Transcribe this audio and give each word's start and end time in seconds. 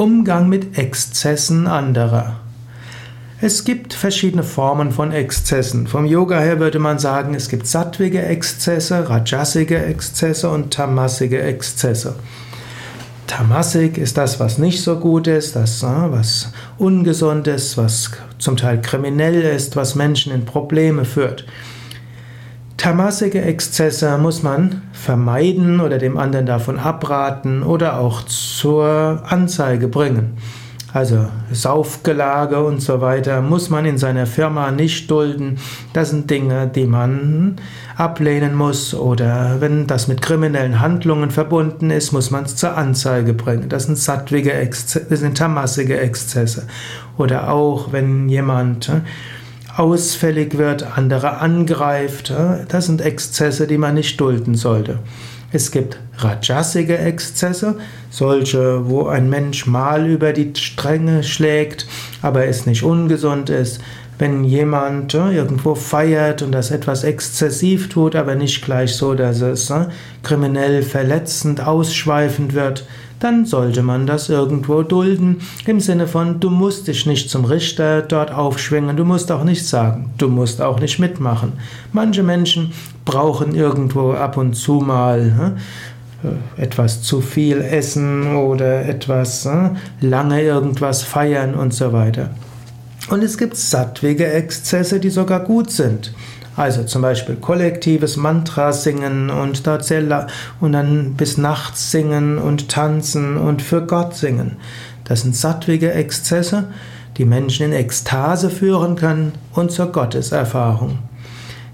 Umgang 0.00 0.48
mit 0.48 0.78
Exzessen 0.78 1.66
anderer. 1.66 2.40
Es 3.42 3.64
gibt 3.64 3.92
verschiedene 3.92 4.44
Formen 4.44 4.92
von 4.92 5.12
Exzessen. 5.12 5.86
Vom 5.86 6.06
Yoga 6.06 6.40
her 6.40 6.58
würde 6.58 6.78
man 6.78 6.98
sagen, 6.98 7.34
es 7.34 7.50
gibt 7.50 7.66
sattwige 7.66 8.22
Exzesse, 8.22 9.10
rajasige 9.10 9.76
Exzesse 9.84 10.48
und 10.48 10.72
tamasige 10.72 11.42
Exzesse. 11.42 12.14
Tamasik 13.26 13.98
ist 13.98 14.16
das, 14.16 14.40
was 14.40 14.56
nicht 14.56 14.82
so 14.82 14.96
gut 14.96 15.26
ist, 15.26 15.54
das, 15.54 15.82
was 15.82 16.50
ungesund 16.78 17.46
ist, 17.46 17.76
was 17.76 18.10
zum 18.38 18.56
Teil 18.56 18.80
kriminell 18.80 19.42
ist, 19.42 19.76
was 19.76 19.96
Menschen 19.96 20.32
in 20.32 20.46
Probleme 20.46 21.04
führt. 21.04 21.44
Tamasige 22.80 23.42
Exzesse 23.42 24.16
muss 24.16 24.42
man 24.42 24.80
vermeiden 24.94 25.80
oder 25.80 25.98
dem 25.98 26.16
anderen 26.16 26.46
davon 26.46 26.78
abraten 26.78 27.62
oder 27.62 28.00
auch 28.00 28.22
zur 28.22 29.22
Anzeige 29.28 29.86
bringen. 29.86 30.38
Also 30.94 31.26
Saufgelage 31.52 32.64
und 32.64 32.80
so 32.80 33.02
weiter 33.02 33.42
muss 33.42 33.68
man 33.68 33.84
in 33.84 33.98
seiner 33.98 34.24
Firma 34.24 34.70
nicht 34.70 35.10
dulden. 35.10 35.58
Das 35.92 36.08
sind 36.08 36.30
Dinge, 36.30 36.68
die 36.74 36.86
man 36.86 37.56
ablehnen 37.96 38.54
muss 38.54 38.94
oder 38.94 39.60
wenn 39.60 39.86
das 39.86 40.08
mit 40.08 40.22
kriminellen 40.22 40.80
Handlungen 40.80 41.30
verbunden 41.30 41.90
ist, 41.90 42.12
muss 42.12 42.30
man 42.30 42.44
es 42.44 42.56
zur 42.56 42.78
Anzeige 42.78 43.34
bringen. 43.34 43.68
Das 43.68 43.84
sind 43.84 43.98
sattwige 43.98 44.54
Exzesse, 44.54 45.04
das 45.10 45.20
sind 45.20 45.36
tamasige 45.36 46.00
Exzesse. 46.00 46.66
Oder 47.18 47.52
auch 47.52 47.92
wenn 47.92 48.30
jemand 48.30 48.90
ausfällig 49.80 50.58
wird, 50.58 50.96
andere 50.96 51.38
angreift. 51.38 52.32
Das 52.68 52.86
sind 52.86 53.00
Exzesse, 53.00 53.66
die 53.66 53.78
man 53.78 53.94
nicht 53.94 54.20
dulden 54.20 54.54
sollte. 54.54 54.98
Es 55.52 55.70
gibt 55.72 55.98
rajasige 56.18 56.98
Exzesse, 56.98 57.76
solche, 58.10 58.88
wo 58.88 59.06
ein 59.06 59.30
Mensch 59.30 59.66
mal 59.66 60.06
über 60.06 60.32
die 60.32 60.52
Stränge 60.54 61.24
schlägt, 61.24 61.86
aber 62.20 62.44
es 62.44 62.66
nicht 62.66 62.82
ungesund 62.82 63.48
ist. 63.48 63.80
Wenn 64.18 64.44
jemand 64.44 65.14
irgendwo 65.14 65.74
feiert 65.74 66.42
und 66.42 66.52
das 66.52 66.70
etwas 66.70 67.02
exzessiv 67.02 67.88
tut, 67.88 68.14
aber 68.14 68.34
nicht 68.34 68.62
gleich 68.62 68.94
so, 68.94 69.14
dass 69.14 69.40
es 69.40 69.72
kriminell 70.22 70.82
verletzend, 70.82 71.66
ausschweifend 71.66 72.52
wird, 72.52 72.84
dann 73.20 73.44
sollte 73.44 73.82
man 73.82 74.06
das 74.06 74.28
irgendwo 74.28 74.82
dulden, 74.82 75.40
im 75.66 75.78
Sinne 75.78 76.06
von, 76.06 76.40
du 76.40 76.50
musst 76.50 76.88
dich 76.88 77.06
nicht 77.06 77.30
zum 77.30 77.44
Richter 77.44 78.02
dort 78.02 78.32
aufschwingen, 78.32 78.96
du 78.96 79.04
musst 79.04 79.30
auch 79.30 79.44
nicht 79.44 79.66
sagen, 79.66 80.10
du 80.18 80.28
musst 80.28 80.60
auch 80.60 80.80
nicht 80.80 80.98
mitmachen. 80.98 81.52
Manche 81.92 82.22
Menschen 82.22 82.72
brauchen 83.04 83.54
irgendwo 83.54 84.12
ab 84.12 84.36
und 84.36 84.54
zu 84.54 84.74
mal 84.80 85.54
äh, 86.24 86.62
etwas 86.62 87.02
zu 87.02 87.20
viel 87.20 87.60
essen 87.60 88.34
oder 88.36 88.86
etwas 88.86 89.46
äh, 89.46 89.70
lange 90.00 90.42
irgendwas 90.42 91.02
feiern 91.02 91.54
und 91.54 91.74
so 91.74 91.92
weiter. 91.92 92.30
Und 93.10 93.22
es 93.22 93.38
gibt 93.38 93.56
sattwige 93.56 94.26
Exzesse, 94.26 95.00
die 95.00 95.10
sogar 95.10 95.40
gut 95.40 95.70
sind. 95.70 96.12
Also 96.56 96.82
zum 96.82 97.02
Beispiel 97.02 97.36
kollektives 97.36 98.16
Mantra 98.16 98.72
singen 98.72 99.30
und 99.30 99.62
und 100.60 100.72
dann 100.72 101.14
bis 101.14 101.38
nachts 101.38 101.90
singen 101.90 102.38
und 102.38 102.68
tanzen 102.68 103.36
und 103.36 103.62
für 103.62 103.86
Gott 103.86 104.14
singen. 104.14 104.56
Das 105.04 105.22
sind 105.22 105.34
sattwige 105.34 105.92
Exzesse, 105.92 106.64
die 107.16 107.24
Menschen 107.24 107.66
in 107.66 107.72
Ekstase 107.72 108.50
führen 108.50 108.96
können 108.96 109.32
und 109.52 109.70
zur 109.72 109.92
Gotteserfahrung. 109.92 110.98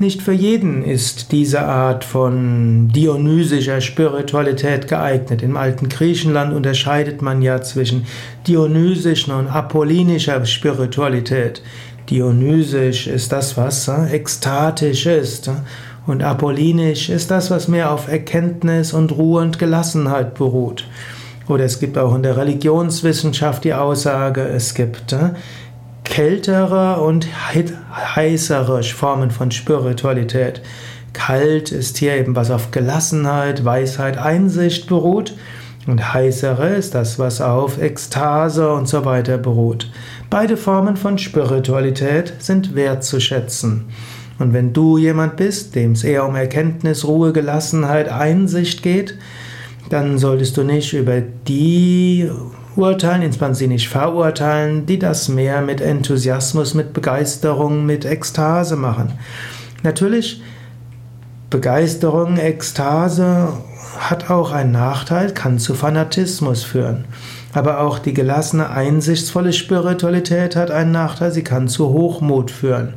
Nicht 0.00 0.22
für 0.22 0.32
jeden 0.32 0.82
ist 0.82 1.30
diese 1.30 1.60
Art 1.60 2.04
von 2.04 2.88
dionysischer 2.88 3.82
Spiritualität 3.82 4.88
geeignet. 4.88 5.42
Im 5.42 5.58
alten 5.58 5.90
Griechenland 5.90 6.54
unterscheidet 6.54 7.20
man 7.20 7.42
ja 7.42 7.60
zwischen 7.60 8.06
dionysischer 8.46 9.38
und 9.38 9.48
apollinischer 9.48 10.46
Spiritualität. 10.46 11.60
Dionysisch 12.10 13.06
ist 13.06 13.30
das, 13.30 13.56
was 13.56 13.86
äh, 13.86 14.10
ekstatisch 14.12 15.06
ist. 15.06 15.48
Äh, 15.48 15.52
und 16.06 16.22
apollinisch 16.24 17.08
ist 17.08 17.30
das, 17.30 17.50
was 17.50 17.68
mehr 17.68 17.92
auf 17.92 18.08
Erkenntnis 18.08 18.92
und 18.92 19.12
Ruhe 19.12 19.42
und 19.42 19.60
Gelassenheit 19.60 20.34
beruht. 20.34 20.88
Oder 21.46 21.64
es 21.64 21.78
gibt 21.78 21.96
auch 21.98 22.14
in 22.14 22.22
der 22.22 22.36
Religionswissenschaft 22.36 23.62
die 23.64 23.74
Aussage, 23.74 24.42
es 24.42 24.74
gibt 24.74 25.12
äh, 25.12 25.30
kältere 26.02 27.00
und 27.00 27.28
heißere 28.16 28.82
Formen 28.82 29.30
von 29.30 29.52
Spiritualität. 29.52 30.60
Kalt 31.12 31.70
ist 31.70 31.98
hier 31.98 32.16
eben 32.16 32.34
was 32.34 32.50
auf 32.50 32.72
Gelassenheit, 32.72 33.64
Weisheit, 33.64 34.18
Einsicht 34.18 34.88
beruht. 34.88 35.34
Und 35.86 36.12
heißere 36.12 36.68
ist 36.68 36.94
das, 36.94 37.18
was 37.18 37.40
auf 37.40 37.80
Ekstase 37.80 38.72
und 38.72 38.86
so 38.86 39.04
weiter 39.04 39.38
beruht. 39.38 39.90
Beide 40.28 40.56
Formen 40.56 40.96
von 40.96 41.16
Spiritualität 41.16 42.34
sind 42.38 42.74
wertzuschätzen. 42.74 43.86
Und 44.38 44.52
wenn 44.52 44.72
du 44.72 44.98
jemand 44.98 45.36
bist, 45.36 45.74
dem 45.74 45.92
es 45.92 46.04
eher 46.04 46.26
um 46.26 46.34
Erkenntnis, 46.34 47.06
Ruhe, 47.06 47.32
Gelassenheit, 47.32 48.08
Einsicht 48.08 48.82
geht, 48.82 49.16
dann 49.90 50.18
solltest 50.18 50.56
du 50.56 50.62
nicht 50.62 50.92
über 50.92 51.20
die 51.20 52.30
urteilen, 52.76 53.22
insbesondere 53.22 53.58
sie 53.58 53.66
nicht 53.66 53.88
verurteilen, 53.88 54.86
die 54.86 54.98
das 54.98 55.28
mehr 55.28 55.60
mit 55.60 55.80
Enthusiasmus, 55.80 56.74
mit 56.74 56.92
Begeisterung, 56.92 57.84
mit 57.84 58.04
Ekstase 58.04 58.76
machen. 58.76 59.12
Natürlich, 59.82 60.40
Begeisterung, 61.50 62.36
Ekstase 62.36 63.48
hat 63.98 64.30
auch 64.30 64.52
einen 64.52 64.70
Nachteil, 64.70 65.32
kann 65.32 65.58
zu 65.58 65.74
Fanatismus 65.74 66.62
führen. 66.62 67.06
Aber 67.52 67.80
auch 67.80 67.98
die 67.98 68.14
gelassene, 68.14 68.70
einsichtsvolle 68.70 69.52
Spiritualität 69.52 70.54
hat 70.54 70.70
einen 70.70 70.92
Nachteil, 70.92 71.32
sie 71.32 71.42
kann 71.42 71.66
zu 71.66 71.88
Hochmut 71.88 72.52
führen. 72.52 72.94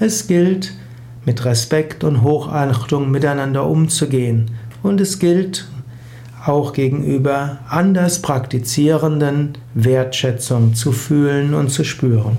Es 0.00 0.26
gilt, 0.26 0.72
mit 1.26 1.44
Respekt 1.44 2.02
und 2.02 2.22
Hochachtung 2.22 3.10
miteinander 3.10 3.66
umzugehen. 3.66 4.50
Und 4.82 5.00
es 5.00 5.18
gilt 5.18 5.68
auch 6.46 6.72
gegenüber 6.72 7.58
anders 7.68 8.22
Praktizierenden 8.22 9.58
Wertschätzung 9.74 10.74
zu 10.74 10.92
fühlen 10.92 11.52
und 11.52 11.68
zu 11.70 11.84
spüren. 11.84 12.38